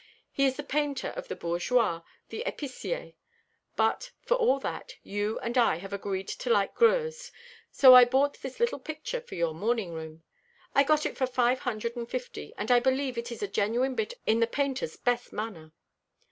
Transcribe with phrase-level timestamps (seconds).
[0.31, 3.13] He is the painter of the bourgeois, the épicier.
[3.75, 7.31] But, for all that, you and I have agreed to like Greuze;
[7.71, 10.23] so I bought this little picture for your morning room.
[10.73, 13.93] I got it for five hundred and fifty, and I believe it is a genuine
[13.93, 15.71] bit in the painter's best manner."